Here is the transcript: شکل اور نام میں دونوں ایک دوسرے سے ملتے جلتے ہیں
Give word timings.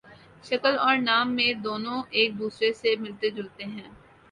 شکل 0.43 0.77
اور 0.79 0.97
نام 0.99 1.35
میں 1.35 1.51
دونوں 1.59 2.01
ایک 2.11 2.39
دوسرے 2.39 2.73
سے 2.73 2.95
ملتے 2.97 3.29
جلتے 3.31 3.63
ہیں 3.65 3.89